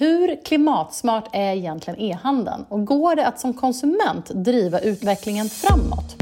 [0.00, 6.16] Hur klimatsmart är egentligen e-handeln och går det att som konsument driva utvecklingen framåt?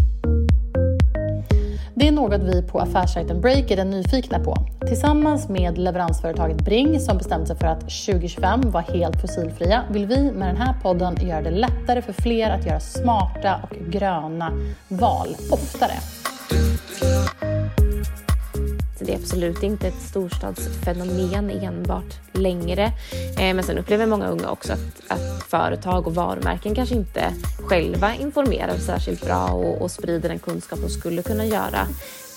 [1.95, 4.57] Det är något vi på affärssajten Breakit är nyfikna på.
[4.89, 10.33] Tillsammans med leveransföretaget Bring som bestämt sig för att 2025 vara helt fossilfria vill vi
[10.33, 14.53] med den här podden göra det lättare för fler att göra smarta och gröna
[14.89, 15.93] val oftare.
[19.09, 22.83] Det är absolut inte ett storstadsfenomen enbart längre.
[23.39, 28.15] Eh, men sen upplever många unga också att, att företag och varumärken kanske inte själva
[28.15, 31.87] informerar särskilt bra och, och sprider den kunskap de skulle kunna göra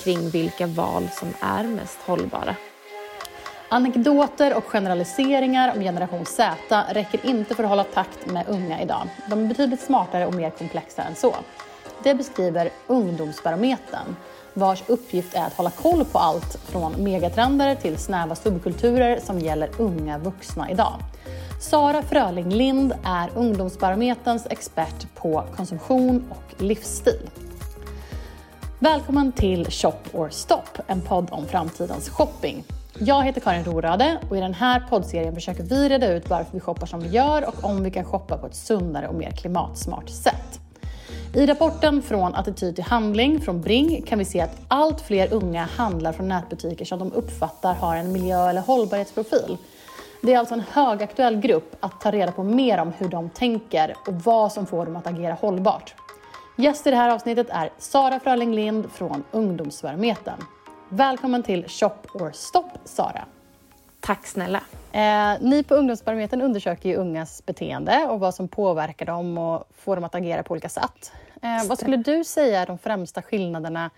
[0.04, 2.55] kring vilka val som är mest hållbara.
[3.70, 6.56] Anekdoter och generaliseringar om generation Z
[6.90, 9.09] räcker inte för att hålla takt med unga idag.
[9.30, 11.36] De är betydligt smartare och mer komplexa än så.
[12.03, 14.16] Det beskriver Ungdomsbarometern
[14.54, 19.70] vars uppgift är att hålla koll på allt från megatrender till snäva subkulturer som gäller
[19.78, 20.94] unga vuxna idag.
[21.59, 27.30] Sara Fröling Lind är Ungdomsbarometerns expert på konsumtion och livsstil.
[28.80, 32.64] Välkommen till Shop or Stop, en podd om framtidens shopping.
[33.00, 36.59] Jag heter Karin Rorade och i den här poddserien försöker vi reda ut varför vi
[36.59, 40.09] shoppar som vi gör och om vi kan shoppa på ett sundare och mer klimatsmart
[40.09, 40.61] sätt.
[41.36, 45.66] I rapporten Från attityd till handling från Bring kan vi se att allt fler unga
[45.66, 49.58] handlar från nätbutiker som de uppfattar har en miljö eller hållbarhetsprofil.
[50.22, 53.96] Det är alltså en högaktuell grupp att ta reda på mer om hur de tänker
[54.08, 55.96] och vad som får dem att agera hållbart.
[56.58, 60.40] Gäst i det här avsnittet är Sara Fröling Lind från Ungdomsbarometern.
[60.90, 63.26] Välkommen till Shop or Stop, Sara.
[64.02, 64.63] Tack snälla.
[64.91, 69.95] Eh, ni på Ungdomsbarometern undersöker ju ungas beteende och vad som påverkar dem och får
[69.95, 71.11] dem att agera på olika sätt.
[71.41, 73.89] Eh, vad skulle du säga är de främsta skillnaderna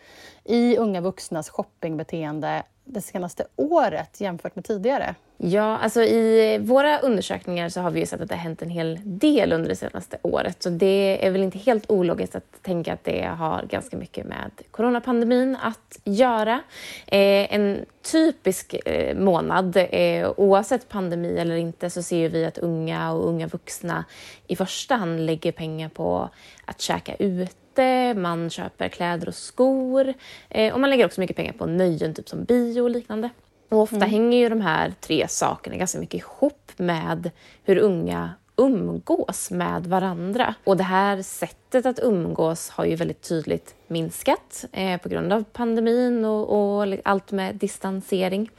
[0.43, 5.15] i unga vuxnas shoppingbeteende det senaste året jämfört med tidigare?
[5.45, 8.69] Ja, alltså i våra undersökningar så har vi ju sett att det har hänt en
[8.69, 10.63] hel del under det senaste året.
[10.63, 14.52] Så det är väl inte helt ologiskt att tänka att det har ganska mycket med
[14.71, 16.61] coronapandemin att göra.
[17.08, 23.11] Eh, en typisk eh, månad, eh, oavsett pandemi eller inte, så ser vi att unga
[23.11, 24.05] och unga vuxna
[24.48, 26.30] i första hand lägger pengar på
[26.65, 30.14] att käka ute, man köper kläder och skor
[30.49, 33.30] eh, och man lägger också mycket pengar på nöjen, typ som bio och liknande.
[33.73, 34.10] Och ofta mm.
[34.10, 37.32] hänger ju de här tre sakerna ganska mycket ihop med
[37.64, 40.56] hur unga umgås med varandra.
[40.64, 45.44] Och det här sättet att umgås har ju väldigt tydligt minskat eh, på grund av
[45.44, 48.50] pandemin och, och allt med distansering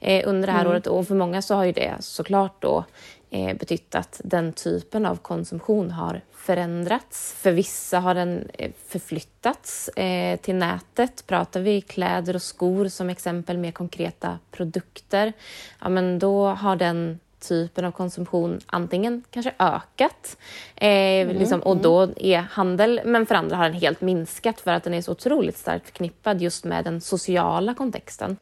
[0.00, 0.72] eh, under det här mm.
[0.72, 0.86] året.
[0.86, 2.84] Och för många så har ju det såklart då
[3.34, 7.34] eh, betytt att den typen av konsumtion har förändrats.
[7.38, 11.26] För vissa har den eh, förflyttats eh, till nätet.
[11.26, 15.32] Pratar vi kläder och skor som exempel, mer konkreta produkter,
[15.80, 17.18] ja, men då har den
[17.48, 20.36] typen av konsumtion antingen kanske ökat
[20.76, 22.14] eh, mm, liksom, och då mm.
[22.20, 25.56] är handel, men för andra har den helt minskat för att den är så otroligt
[25.56, 28.36] starkt förknippad just med den sociala kontexten.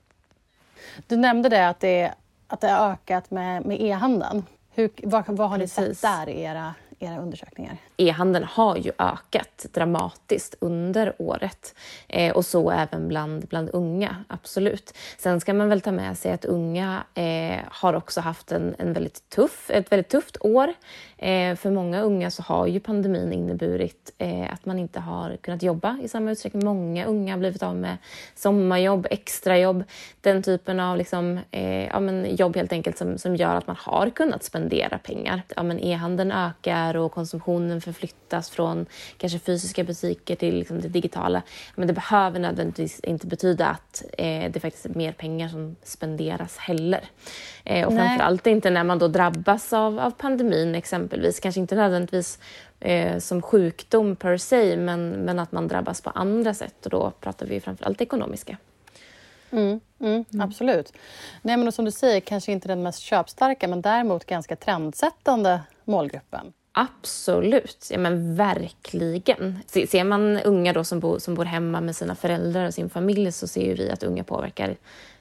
[1.06, 2.14] Du nämnde det att det,
[2.46, 4.44] att det har ökat med, med e-handeln.
[4.74, 6.00] Hur, vad, vad har ni Precis.
[6.00, 7.76] sett där i era era undersökningar?
[7.96, 11.74] E-handeln har ju ökat dramatiskt under året
[12.08, 14.94] eh, och så även bland, bland unga, absolut.
[15.18, 18.92] Sen ska man väl ta med sig att unga eh, har också haft en, en
[18.92, 20.74] väldigt tuff, ett väldigt tufft år.
[21.18, 25.62] Eh, för många unga så har ju pandemin inneburit eh, att man inte har kunnat
[25.62, 26.64] jobba i samma utsträckning.
[26.64, 27.96] Många unga har blivit av med
[28.34, 29.84] sommarjobb, extrajobb,
[30.20, 33.76] den typen av liksom, eh, ja, men jobb helt enkelt som, som gör att man
[33.78, 35.42] har kunnat spendera pengar.
[35.56, 38.86] Ja, men e-handeln ökar och konsumtionen förflyttas från
[39.16, 41.42] kanske fysiska butiker till liksom, det digitala.
[41.74, 46.58] Men det behöver nödvändigtvis inte betyda att eh, det faktiskt är mer pengar som spenderas
[46.58, 47.04] heller.
[47.64, 51.40] Eh, och framförallt inte när man då drabbas av, av pandemin exempelvis.
[51.40, 52.38] Kanske inte nödvändigtvis
[52.80, 56.84] eh, som sjukdom per se, men, men att man drabbas på andra sätt.
[56.84, 58.56] Och då pratar vi framförallt ekonomiska.
[59.52, 60.40] Mm, mm, mm.
[60.40, 60.92] Absolut.
[61.42, 66.52] Nej, men som du säger, kanske inte den mest köpstarka men däremot ganska trendsättande målgruppen.
[66.72, 69.58] Absolut, ja men verkligen.
[69.66, 73.32] Ser man unga då som, bor, som bor hemma med sina föräldrar och sin familj
[73.32, 74.76] så ser vi att unga påverkar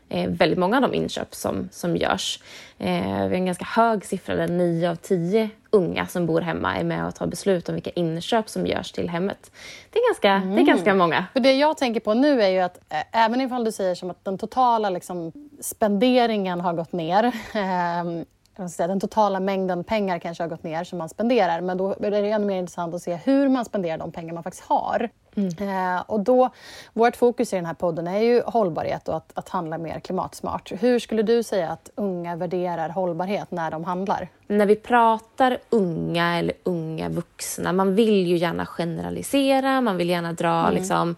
[0.09, 2.39] eh, väldigt många av de inköp som, som görs.
[2.77, 6.77] Eh, vi har en ganska hög siffra där 9 av 10 unga som bor hemma
[6.77, 9.51] är med och tar beslut om vilka inköp som görs till hemmet.
[9.89, 10.50] Det är ganska, mm.
[10.50, 10.65] det är mm.
[10.65, 11.25] ganska många.
[11.33, 14.09] För det jag tänker på nu är ju att eh, även ifall du säger som
[14.09, 15.31] att den totala liksom,
[15.62, 17.31] spenderingen har gått ner
[18.62, 22.12] eh, den totala mängden pengar kanske har gått ner som man spenderar men då är
[22.12, 25.10] det ännu mer intressant att se hur man spenderar de pengar man faktiskt har.
[25.36, 25.96] Mm.
[25.96, 26.50] Eh, och då,
[26.94, 30.72] vårt fokus i den här podden är ju hållbarhet och att, att handla mer klimatsmart.
[30.80, 34.28] Hur skulle du säga att unga värderar hållbarhet när de handlar?
[34.48, 40.34] När vi pratar unga eller unga vuxna, man vill ju gärna generalisera, man vill gärna
[40.34, 40.74] dra, mm.
[40.74, 41.16] liksom,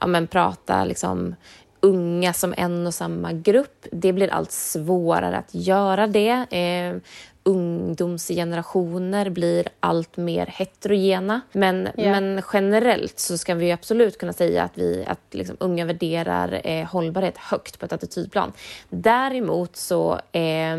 [0.00, 1.34] ja, men prata liksom,
[1.86, 3.86] unga som en och samma grupp.
[3.92, 6.46] Det blir allt svårare att göra det.
[6.50, 6.96] Eh,
[7.46, 11.40] ungdomsgenerationer blir allt mer heterogena.
[11.52, 12.20] Men, yeah.
[12.20, 16.86] men generellt så ska vi absolut kunna säga att, vi, att liksom unga värderar eh,
[16.86, 18.52] hållbarhet högt på ett attitydplan.
[18.88, 20.76] Däremot så, eh,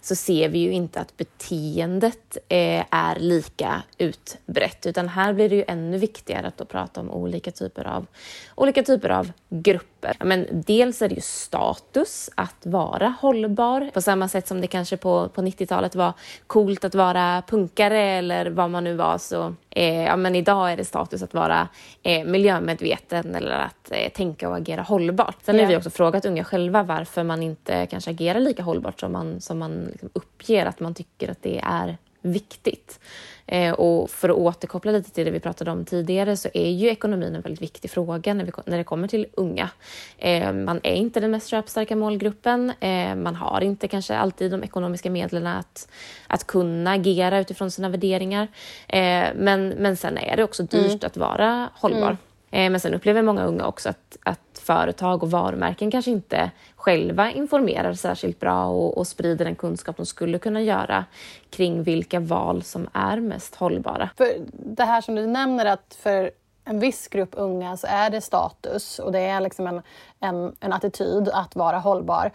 [0.00, 5.56] så ser vi ju inte att beteendet eh, är lika utbrett utan här blir det
[5.56, 8.06] ju ännu viktigare att prata om olika typer av,
[8.54, 9.99] olika typer av grupper.
[10.18, 14.96] Men dels är det ju status att vara hållbar på samma sätt som det kanske
[14.96, 16.12] på, på 90-talet var
[16.46, 20.76] coolt att vara punkare eller vad man nu var så eh, ja, men idag är
[20.76, 21.68] det status att vara
[22.02, 25.36] eh, miljömedveten eller att eh, tänka och agera hållbart.
[25.42, 25.66] Sen yeah.
[25.66, 29.40] har vi också frågat unga själva varför man inte kanske agerar lika hållbart som man,
[29.40, 33.00] som man liksom uppger att man tycker att det är viktigt.
[33.46, 36.88] Eh, och för att återkoppla lite till det vi pratade om tidigare så är ju
[36.88, 39.70] ekonomin en väldigt viktig fråga när, vi, när det kommer till unga.
[40.18, 42.72] Eh, man är inte den mest köpstarka målgruppen.
[42.80, 45.88] Eh, man har inte kanske alltid de ekonomiska medlen att,
[46.26, 48.48] att kunna agera utifrån sina värderingar.
[48.88, 50.98] Eh, men, men sen är det också dyrt mm.
[51.02, 52.06] att vara hållbar.
[52.06, 52.16] Mm.
[52.50, 57.30] Eh, men sen upplever många unga också att, att företag och varumärken kanske inte själva
[57.30, 61.04] informerar särskilt bra och, och sprider den kunskap de skulle kunna göra
[61.50, 64.10] kring vilka val som är mest hållbara.
[64.16, 66.30] För det här som du nämner att för
[66.64, 69.82] en viss grupp unga så är det status och det är liksom en,
[70.20, 72.30] en, en attityd att vara hållbar.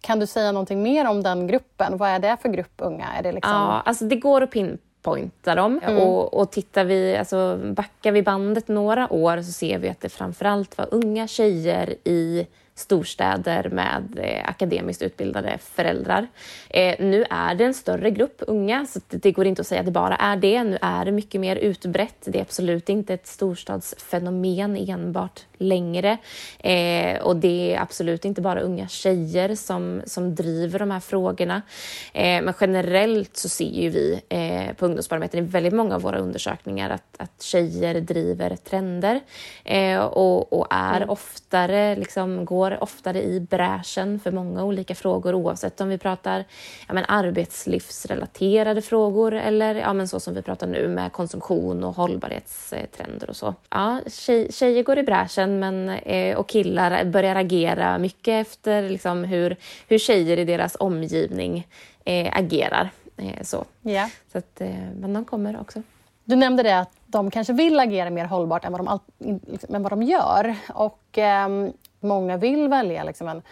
[0.00, 1.96] Kan du säga någonting mer om den gruppen?
[1.96, 3.08] Vad är det för grupp unga?
[3.18, 3.52] Är det liksom...
[3.52, 5.80] Ja, alltså det går att pin pointa dem.
[5.82, 5.98] Mm.
[5.98, 10.08] Och, och tittar vi, alltså backar vi bandet några år så ser vi att det
[10.08, 16.26] framförallt var unga tjejer i storstäder med eh, akademiskt utbildade föräldrar.
[16.70, 19.80] Eh, nu är det en större grupp unga, så det, det går inte att säga
[19.80, 20.64] att det bara är det.
[20.64, 22.24] Nu är det mycket mer utbrett.
[22.24, 26.18] Det är absolut inte ett storstadsfenomen enbart längre.
[26.58, 31.62] Eh, och det är absolut inte bara unga tjejer som, som driver de här frågorna.
[32.12, 36.18] Eh, men generellt så ser ju vi eh, på Ungdomsbarometern i väldigt många av våra
[36.18, 39.20] undersökningar att, att tjejer driver trender
[39.64, 41.10] eh, och, och, är mm.
[41.10, 46.44] oftare, liksom, går oftare i bräschen för många olika frågor oavsett om vi pratar
[46.88, 51.96] ja, men arbetslivsrelaterade frågor eller ja, men så som vi pratar nu med konsumtion och
[51.96, 53.54] hållbarhetstrender och så.
[53.70, 59.24] Ja, tjej, tjejer går i bräschen men, eh, och killar börjar agera mycket efter liksom,
[59.24, 59.56] hur,
[59.88, 61.66] hur tjejer i deras omgivning
[62.04, 62.90] eh, agerar.
[63.16, 63.64] Eh, så.
[63.84, 64.08] Yeah.
[64.32, 65.82] Så att, eh, men de kommer också.
[66.24, 69.82] Du nämnde det att de kanske vill agera mer hållbart än vad de, liksom, än
[69.82, 70.56] vad de gör.
[70.68, 71.48] Och eh,
[72.02, 73.42] många vill välja liksom en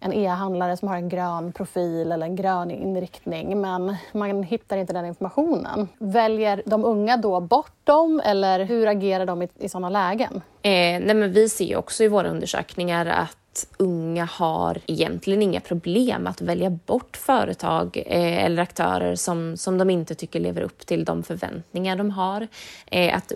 [0.00, 4.92] en e-handlare som har en grön profil eller en grön inriktning men man hittar inte
[4.92, 5.88] den informationen.
[5.98, 10.42] Väljer de unga då bort dem eller hur agerar de i, i sådana lägen?
[10.62, 13.36] Eh, nej men vi ser också i våra undersökningar att
[13.78, 19.90] unga har egentligen inga problem att välja bort företag eh, eller aktörer som, som de
[19.90, 22.48] inte tycker lever upp till de förväntningar de har.
[22.86, 23.32] Eh, att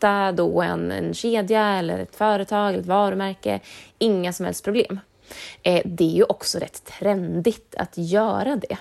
[0.00, 3.60] hitta då en, en kedja eller ett företag eller ett varumärke,
[3.98, 5.00] inga som helst problem.
[5.62, 8.76] Eh, det är ju också rätt trendigt att göra det.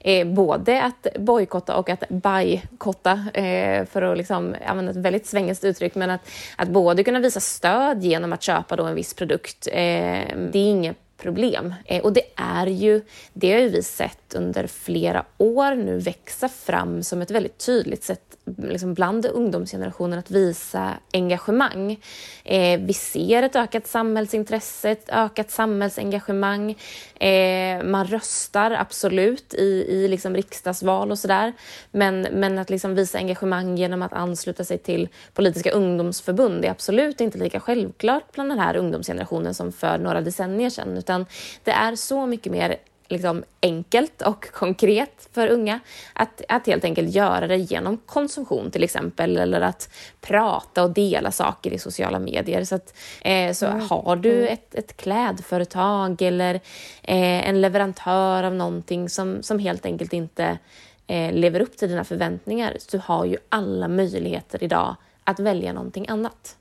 [0.00, 5.64] Eh, både att bojkotta och att bajkotta, eh, för att liksom använda ett väldigt svängigt
[5.64, 6.20] uttryck, men att,
[6.56, 10.70] att både kunna visa stöd genom att köpa då en viss produkt, eh, det är
[10.70, 11.74] inget problem.
[11.86, 16.48] Eh, och det är ju, det har ju vi sett under flera år nu växa
[16.48, 22.00] fram som ett väldigt tydligt sätt liksom bland ungdomsgenerationen att visa engagemang.
[22.44, 26.70] Eh, vi ser ett ökat samhällsintresse, ett ökat samhällsengagemang.
[27.14, 31.52] Eh, man röstar absolut i, i liksom riksdagsval och sådär.
[31.90, 37.20] Men, men att liksom visa engagemang genom att ansluta sig till politiska ungdomsförbund är absolut
[37.20, 40.96] inte lika självklart bland den här ungdomsgenerationen som för några decennier sedan.
[40.96, 41.26] Utan
[41.64, 42.76] det är så mycket mer
[43.08, 45.80] liksom enkelt och konkret för unga
[46.12, 49.88] att, att helt enkelt göra det genom konsumtion till exempel eller att
[50.20, 52.64] prata och dela saker i sociala medier.
[52.64, 53.88] Så, att, eh, så mm.
[53.88, 54.52] har du mm.
[54.52, 56.54] ett, ett klädföretag eller
[57.02, 60.58] eh, en leverantör av någonting som, som helt enkelt inte
[61.06, 66.08] eh, lever upp till dina förväntningar så har ju alla möjligheter idag att välja någonting
[66.08, 66.56] annat.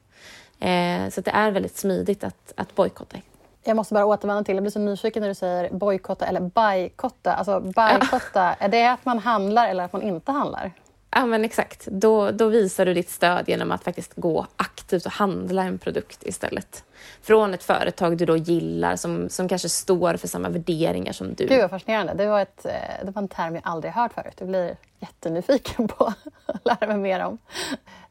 [0.60, 3.18] Eh, så det är väldigt smidigt att, att bojkotta.
[3.64, 7.34] Jag måste bara återvända till, jag blir så nyfiken när du säger bojkotta eller bajkotta.
[7.34, 10.72] Alltså bajkotta, är det att man handlar eller att man inte handlar?
[11.16, 11.86] Ja, men exakt.
[11.86, 16.24] Då, då visar du ditt stöd genom att faktiskt gå aktivt och handla en produkt
[16.24, 16.84] istället.
[17.22, 21.48] Från ett företag du då gillar, som, som kanske står för samma värderingar som du.
[21.48, 22.14] Gud vad fascinerande.
[22.14, 24.34] Det var, ett, eh, det var en term jag aldrig hört förut.
[24.38, 26.14] Jag blir jättenyfiken på
[26.46, 27.38] att lära mig mer om.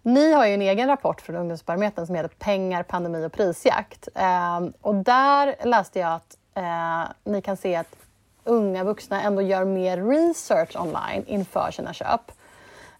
[0.02, 4.08] Ni har ju en egen rapport från Ungdomsbarometern som heter Pengar, pandemi och prisjakt.
[4.14, 7.96] Ehm, och där läste jag att eh, ni kan se att
[8.44, 12.32] unga vuxna ändå gör mer research online inför sina köp.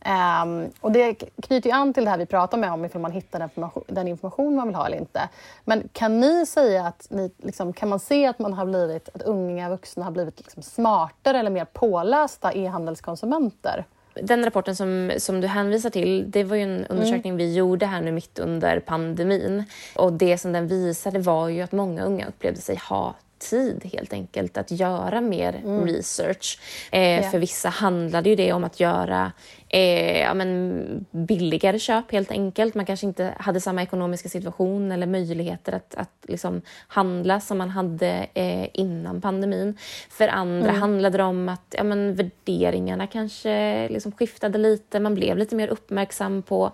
[0.07, 3.13] Um, och det knyter ju an till det här vi pratar med om ifall man
[3.13, 5.29] hittar den information, den information man vill ha eller inte.
[5.65, 9.23] Men kan ni säga att ni, liksom, kan man se att man har blivit, att
[9.23, 13.85] unga vuxna har blivit liksom smartare eller mer pålästa e-handelskonsumenter?
[14.15, 17.37] Den rapporten som, som du hänvisar till, det var ju en undersökning mm.
[17.37, 19.65] vi gjorde här nu mitt under pandemin.
[19.97, 23.15] Och det som den visade var ju att många unga upplevde sig ha
[23.51, 25.87] tid helt enkelt att göra mer mm.
[25.87, 26.59] research.
[26.93, 27.31] Eh, yeah.
[27.31, 29.33] För vissa handlade ju det om att göra
[29.69, 32.75] eh, ja, men billigare köp helt enkelt.
[32.75, 37.71] Man kanske inte hade samma ekonomiska situation eller möjligheter att, att liksom handla som man
[37.71, 39.79] hade eh, innan pandemin.
[40.11, 40.81] För andra mm.
[40.81, 45.01] handlade det om att ja, men värderingarna kanske liksom skiftade lite.
[45.01, 46.73] Man blev lite mer uppmärksam på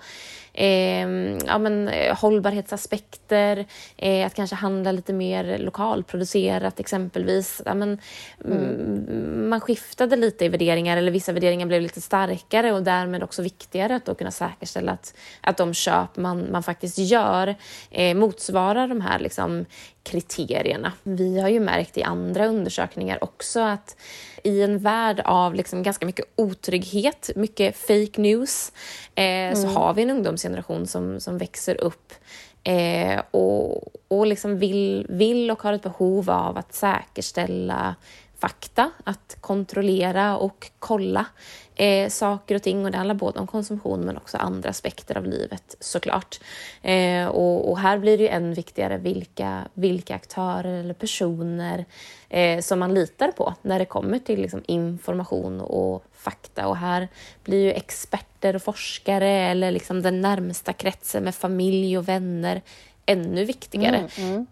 [0.58, 1.08] eh,
[1.46, 7.62] ja, men, eh, hållbarhetsaspekter, eh, att kanske handla lite mer lokalproducerat exempelvis.
[7.64, 7.98] Ja, men,
[8.44, 9.48] mm.
[9.48, 13.96] Man skiftade lite i värderingar eller vissa värderingar blev lite starkare och därmed också viktigare
[13.96, 17.54] att då kunna säkerställa att, att de köp man, man faktiskt gör
[17.90, 19.64] eh, motsvarar de här liksom,
[20.02, 20.92] kriterierna.
[21.02, 23.96] Vi har ju märkt i andra undersökningar också att
[24.44, 28.72] i en värld av liksom ganska mycket otrygghet, mycket fake news,
[29.14, 29.56] eh, mm.
[29.56, 30.10] så har vi en
[30.48, 32.14] generation som, som växer upp
[32.62, 37.94] eh, och, och liksom vill, vill och har ett behov av att säkerställa
[38.40, 41.26] fakta, att kontrollera och kolla
[41.74, 42.84] eh, saker och ting.
[42.84, 46.40] Och det handlar både om konsumtion men också andra aspekter av livet såklart.
[46.82, 51.84] Eh, och, och, här blir det ju än viktigare vilka, vilka aktörer eller personer
[52.28, 56.66] eh, som man litar på när det kommer till liksom, information och fakta.
[56.66, 57.08] Och här
[57.44, 62.62] blir ju experter och forskare eller liksom den närmsta kretsen med familj och vänner
[63.06, 63.96] ännu viktigare.
[63.96, 64.46] Mm, mm.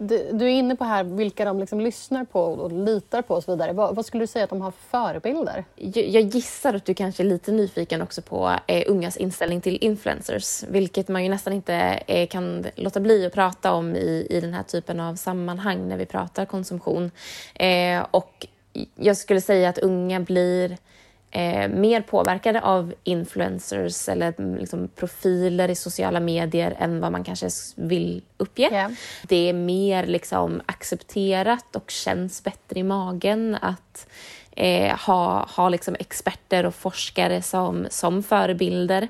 [0.00, 3.44] Du, du, är inne på här vilka de liksom lyssnar på och litar på och
[3.44, 3.72] så vidare.
[3.72, 5.64] Vad, vad, skulle du säga att de har för förebilder?
[5.76, 10.62] Jag, gissar att du kanske är lite nyfiken också på eh, ungas inställning till influencers,
[10.68, 11.74] vilket man ju nästan inte
[12.06, 15.96] eh, kan låta bli att prata om i, i den här typen av sammanhang när
[15.96, 17.10] vi pratar konsumtion.
[17.54, 18.46] Eh, och
[18.94, 20.76] jag skulle säga att unga blir
[21.30, 27.48] eh, mer påverkade av influencers eller liksom profiler i sociala medier än vad man kanske
[27.74, 28.68] vill uppge.
[28.72, 28.90] Yeah.
[29.22, 34.06] Det är mer liksom accepterat och känns bättre i magen att
[34.58, 39.02] eh, ha, ha liksom experter och forskare som, som förebilder.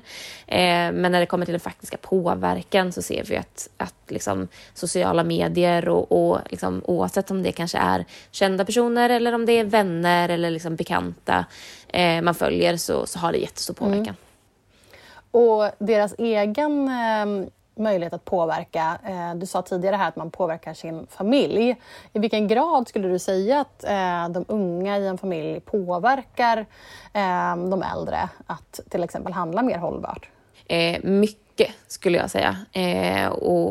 [0.47, 4.47] Eh, men när det kommer till den faktiska påverkan så ser vi att, att liksom
[4.73, 9.53] sociala medier och, och liksom, oavsett om det kanske är kända personer eller om det
[9.53, 11.45] är vänner eller liksom bekanta
[11.87, 14.03] eh, man följer så, så har det jättestor påverkan.
[14.03, 14.15] Mm.
[15.31, 17.49] Och deras egen eh,
[17.79, 18.99] möjlighet att påverka.
[19.05, 21.75] Eh, du sa tidigare här att man påverkar sin familj.
[22.13, 26.57] I vilken grad skulle du säga att eh, de unga i en familj påverkar
[27.13, 30.29] eh, de äldre att till exempel handla mer hållbart?
[31.01, 32.57] mycket skulle jag säga.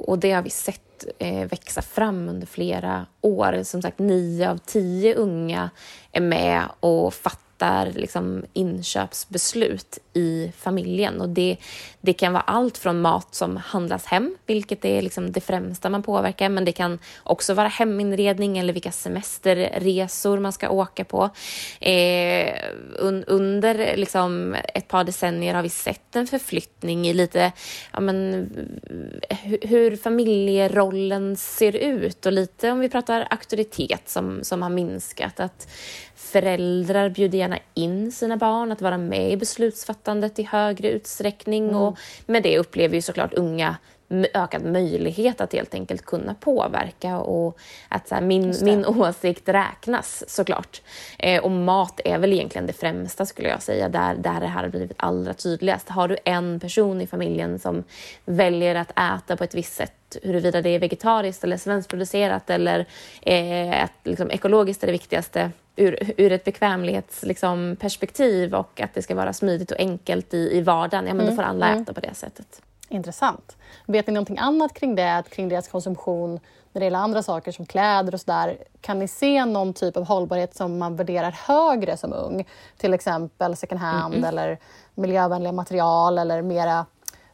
[0.05, 1.05] och det har vi sett
[1.51, 3.63] växa fram under flera år.
[3.63, 5.71] Som sagt, nio av tio unga
[6.13, 11.21] är med och fattar fattar liksom inköpsbeslut i familjen.
[11.21, 11.57] Och det,
[12.01, 16.03] det kan vara allt från mat som handlas hem, vilket är liksom det främsta man
[16.03, 21.31] påverkar, men det kan också vara heminredning eller vilka semesterresor man ska åka på.
[21.81, 22.55] Eh,
[22.99, 27.53] un, under liksom ett par decennier har vi sett en förflyttning i lite
[27.93, 28.51] ja, men,
[29.63, 35.41] hur familjerollen ser ut och lite om vi pratar auktoritet som, som har minskat.
[35.41, 35.69] Att
[36.19, 41.77] Föräldrar bjuder gärna in sina barn att vara med i beslutsfattandet i högre utsträckning mm.
[41.77, 43.77] och med det upplever ju såklart unga
[44.35, 47.59] ökad möjlighet att helt enkelt kunna påverka och
[47.89, 50.83] att så här, min, min åsikt räknas såklart.
[51.19, 54.63] Eh, och mat är väl egentligen det främsta skulle jag säga, där, där det här
[54.63, 55.89] har blivit allra tydligast.
[55.89, 57.85] Har du en person i familjen som
[58.25, 62.87] väljer att äta på ett visst sätt huruvida det är vegetariskt eller svenskproducerat eller
[63.23, 69.03] eh, att liksom, ekologiskt är det viktigaste ur, ur ett bekvämlighetsperspektiv liksom, och att det
[69.03, 71.37] ska vara smidigt och enkelt i, i vardagen, ja men mm.
[71.37, 71.83] då får alla mm.
[71.83, 72.63] äta på det sättet.
[72.89, 73.57] Intressant.
[73.87, 76.41] Vet ni någonting annat kring det, kring deras konsumtion
[76.73, 78.59] när det gäller andra saker som kläder och sådär?
[78.81, 82.47] Kan ni se någon typ av hållbarhet som man värderar högre som ung?
[82.77, 84.29] Till exempel second hand mm -mm.
[84.29, 84.59] eller
[84.95, 86.87] miljövänliga material eller mera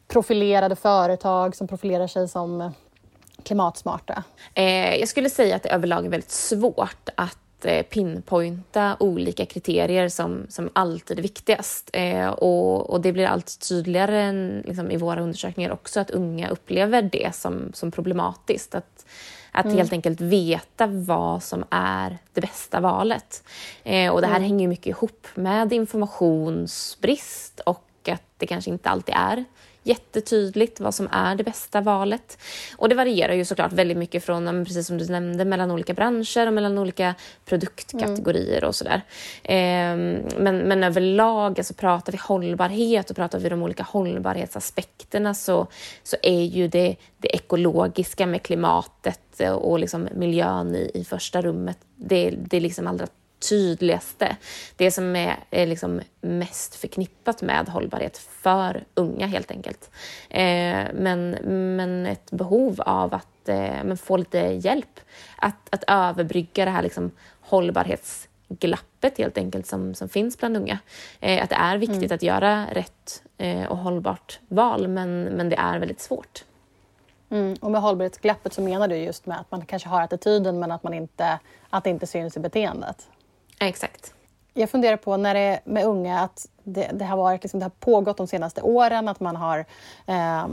[0.09, 2.73] profilerade företag som profilerar sig som
[3.43, 4.25] klimatsmarta?
[4.55, 10.09] Eh, jag skulle säga att det överlag är väldigt svårt att eh, pinpointa olika kriterier
[10.09, 11.91] som, som alltid är viktigast.
[11.93, 14.33] Eh, och, och det blir allt tydligare
[14.65, 18.75] liksom, i våra undersökningar också att unga upplever det som, som problematiskt.
[18.75, 19.07] Att,
[19.53, 19.77] att mm.
[19.77, 23.45] helt enkelt veta vad som är det bästa valet.
[23.83, 24.49] Eh, och det här mm.
[24.49, 29.45] hänger mycket ihop med informationsbrist och att det kanske inte alltid är
[29.85, 32.39] jättetydligt vad som är det bästa valet.
[32.77, 36.47] Och det varierar ju såklart väldigt mycket från, precis som du nämnde, mellan olika branscher
[36.47, 37.15] och mellan olika
[37.45, 38.69] produktkategorier mm.
[38.69, 39.03] och sådär.
[39.43, 45.67] Ehm, men, men överlag, alltså pratar vi hållbarhet och pratar vi de olika hållbarhetsaspekterna så,
[46.03, 51.79] så är ju det, det ekologiska med klimatet och liksom miljön i, i första rummet,
[51.97, 53.07] det, det är liksom allra
[53.49, 54.37] tydligaste,
[54.77, 59.91] det som är, är liksom mest förknippat med hållbarhet för unga helt enkelt.
[60.31, 61.31] Eh, men,
[61.77, 65.01] men ett behov av att eh, få lite hjälp
[65.37, 67.11] att, att överbrygga det här liksom
[67.41, 70.79] hållbarhetsglappet helt enkelt som, som finns bland unga.
[71.21, 72.15] Eh, att det är viktigt mm.
[72.15, 76.45] att göra rätt eh, och hållbart val men, men det är väldigt svårt.
[77.31, 77.57] Mm.
[77.61, 80.83] Och med hållbarhetsglappet så menar du just med att man kanske har attityden men att,
[80.83, 81.39] man inte,
[81.71, 83.09] att det inte syns i beteendet?
[83.69, 84.15] Exakt.
[84.57, 87.65] Jag funderar på när det är med unga att det, det har varit liksom, det
[87.65, 89.59] har pågått de senaste åren, att man har
[90.07, 90.47] eh,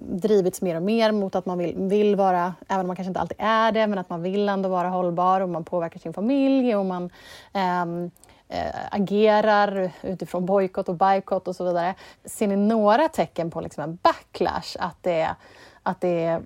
[0.00, 3.20] drivits mer och mer mot att man vill, vill vara, även om man kanske inte
[3.20, 6.76] alltid är det, men att man vill ändå vara hållbar och man påverkar sin familj
[6.76, 7.10] och man
[7.52, 8.10] ehm,
[8.48, 11.94] eh, agerar utifrån bojkott och bojkott och så vidare.
[12.24, 15.34] Ser ni några tecken på liksom en backlash, att det,
[15.82, 16.40] att det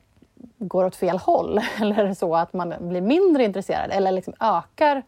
[0.58, 1.60] går åt fel håll?
[1.80, 5.02] Eller är det så att man blir mindre intresserad eller liksom ökar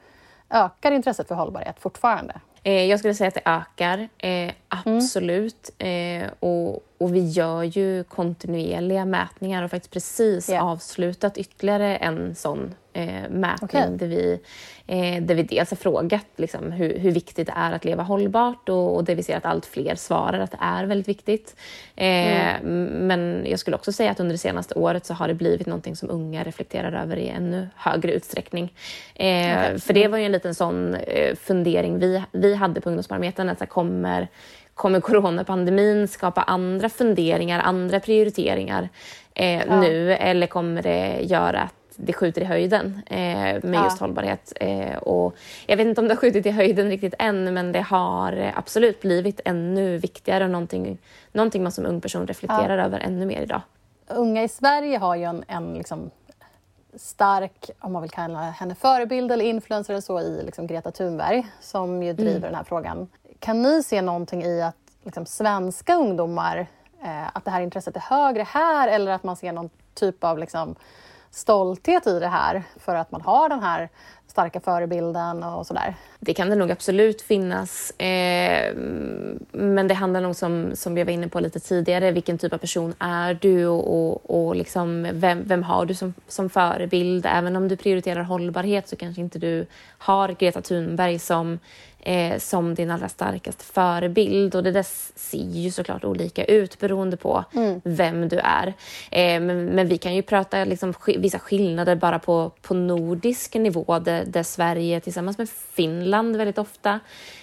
[0.50, 2.40] Ökar intresset för hållbarhet fortfarande?
[2.62, 5.70] Eh, jag skulle säga att det ökar, eh, absolut.
[5.78, 6.22] Mm.
[6.22, 10.66] Eh, och, och, vi gör ju kontinuerliga mätningar och faktiskt precis yeah.
[10.66, 13.90] avslutat ytterligare en sån eh, mätning okay.
[13.90, 14.40] där, vi,
[14.86, 18.68] eh, där vi dels har frågat liksom, hur, hur viktigt det är att leva hållbart
[18.68, 21.56] och, och där vi ser att allt fler svarar att det är väldigt viktigt.
[21.96, 22.84] Eh, mm.
[22.84, 25.96] Men jag skulle också säga att under det senaste året så har det blivit någonting
[25.96, 28.72] som unga reflekterar över i ännu högre utsträckning.
[29.14, 29.78] Eh, okay.
[29.78, 33.58] För det var ju en liten sån eh, fundering vi, vi hade på Ungdomsbarometern, att
[33.58, 34.28] så kommer
[34.74, 38.88] kommer coronapandemin skapa andra funderingar, andra prioriteringar
[39.34, 39.80] eh, ja.
[39.80, 43.84] nu eller kommer det göra att det skjuter i höjden eh, med ja.
[43.84, 44.52] just hållbarhet.
[44.60, 47.80] Eh, och jag vet inte om det har skjutit i höjden riktigt än, men det
[47.80, 50.98] har absolut blivit ännu viktigare och någonting,
[51.32, 52.84] någonting man som ung person reflekterar ja.
[52.84, 53.60] över ännu mer idag.
[54.08, 56.10] Unga i Sverige har ju en, en liksom
[56.96, 61.46] stark, om man vill kalla henne förebild eller influencer eller så, i liksom Greta Thunberg
[61.60, 62.42] som ju driver mm.
[62.42, 63.08] den här frågan.
[63.38, 66.66] Kan ni se någonting i att liksom, svenska ungdomar,
[67.02, 70.38] eh, att det här intresset är högre här eller att man ser någon typ av
[70.38, 70.76] liksom,
[71.36, 73.88] stolthet i det här för att man har den här
[74.26, 75.94] starka förebilden och sådär?
[76.20, 77.90] Det kan det nog absolut finnas.
[77.90, 78.74] Eh,
[79.52, 82.58] men det handlar nog som, som vi var inne på lite tidigare, vilken typ av
[82.58, 87.26] person är du och, och, liksom vem, vem har du som, som förebild?
[87.26, 89.66] Även om du prioriterar hållbarhet så kanske inte du
[89.98, 91.58] har Greta Thunberg som
[92.06, 94.54] eh, som din allra starkaste förebild.
[94.54, 94.86] Och det där
[95.18, 97.80] ser ju såklart olika ut beroende på mm.
[97.84, 98.66] vem du är.
[99.10, 103.98] Eh, men, men, vi kan ju prata liksom, vissa skillnader bara på, på nordisk nivå
[104.24, 107.00] där, Sverige tillsammans med Finland väldigt ofta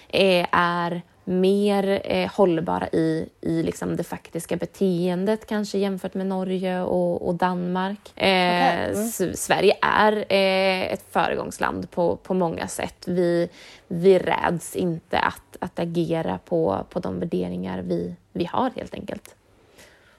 [0.09, 6.81] eh, är mer eh, hållbara i, i liksom det faktiska beteendet kanske jämfört med Norge
[6.81, 8.11] och, och Danmark.
[8.15, 9.19] Eh, okay.
[9.19, 9.35] mm.
[9.35, 13.07] Sverige är eh, ett föregångsland på, på många sätt.
[13.07, 13.49] Vi,
[13.87, 19.35] vi räds inte att, att agera på, på de värderingar vi, vi har helt enkelt.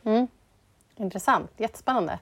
[0.05, 0.27] Mm.
[0.97, 2.13] Intressant, jättespännande.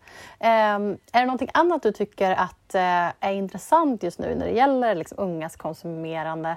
[0.40, 4.52] Eh, är det någonting annat du tycker att eh, är intressant just nu när det
[4.52, 6.56] gäller liksom, ungas konsumerande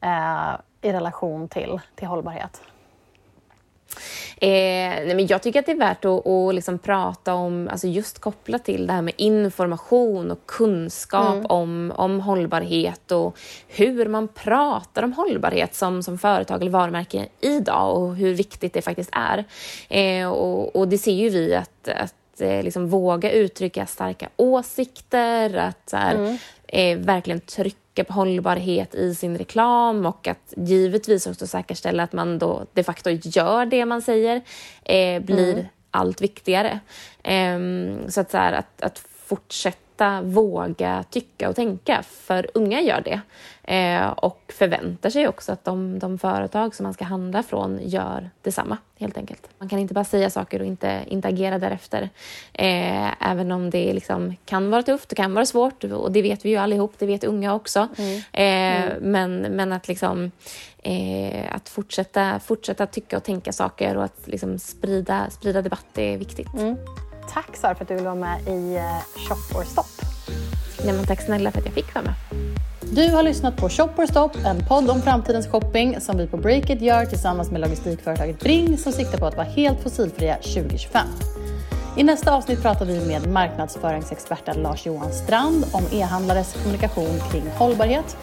[0.00, 2.62] eh, i relation till, till hållbarhet?
[4.36, 4.48] Eh,
[5.06, 8.18] nej men jag tycker att det är värt att, att liksom prata om, alltså just
[8.18, 11.46] kopplat till det här med information och kunskap mm.
[11.46, 17.96] om, om hållbarhet och hur man pratar om hållbarhet som, som företag eller varumärke idag
[17.96, 19.44] och hur viktigt det faktiskt är.
[19.88, 25.56] Eh, och, och det ser ju vi att, att eh, liksom våga uttrycka starka åsikter,
[25.56, 26.38] att här, mm.
[26.66, 32.12] eh, verkligen trycka trycka på hållbarhet i sin reklam och att givetvis också säkerställa att
[32.12, 34.42] man då de facto gör det man säger
[34.84, 35.66] eh, blir mm.
[35.92, 36.80] allt viktigare.
[37.22, 37.58] Eh,
[38.08, 43.20] så att, så här, att, att fortsätta våga tycka och tänka, för unga gör det.
[43.70, 48.30] Eh, och förväntar sig också att de, de, företag som man ska handla från gör
[48.42, 49.48] detsamma, helt enkelt.
[49.58, 52.10] Man kan inte bara säga saker och inte, inte agera därefter.
[52.52, 56.44] Eh, även om det liksom kan vara tufft och kan vara svårt, och det vet
[56.44, 57.88] vi ju allihop, det vet unga också.
[57.98, 58.16] Mm.
[58.32, 59.12] Eh, mm.
[59.12, 60.30] men, men att liksom
[60.82, 66.18] eh, att fortsätta, fortsätta tycka och tänka saker och att liksom sprida, sprida debatt är
[66.18, 66.54] viktigt.
[66.54, 66.76] Mm.
[67.34, 70.06] Tack Sara för att du ville vara med i eh, Shop or Stop.
[70.86, 72.49] Ja, men tack snälla för att jag fick vara med.
[72.92, 76.36] Du har lyssnat på Shop or Stop, en podd om framtidens shopping som vi på
[76.36, 81.06] Breakit gör tillsammans med logistikföretaget Bring som siktar på att vara helt fossilfria 2025.
[81.96, 88.16] I nästa avsnitt pratar vi med marknadsföringsexperten Lars-Johan Strand om e-handlares kommunikation kring hållbarhet.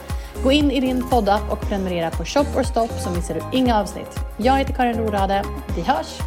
[0.43, 3.79] Gå in i din poddapp och prenumerera på Shop or Stop så missar du inga
[3.79, 4.19] avsnitt.
[4.37, 5.43] Jag heter Karin Rorade.
[5.75, 6.19] Vi hörs!